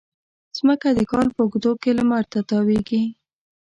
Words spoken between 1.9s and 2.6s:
لمر ته